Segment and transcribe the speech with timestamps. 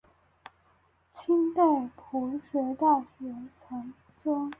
[1.13, 1.61] 清代
[1.95, 3.93] 朴学大师俞樾曾
[4.23, 4.49] 孙。